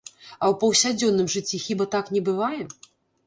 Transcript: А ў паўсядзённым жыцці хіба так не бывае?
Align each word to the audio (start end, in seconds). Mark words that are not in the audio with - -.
А 0.11 0.45
ў 0.51 0.57
паўсядзённым 0.61 1.27
жыцці 1.33 1.59
хіба 1.65 1.87
так 1.97 2.05
не 2.17 2.21
бывае? 2.31 2.61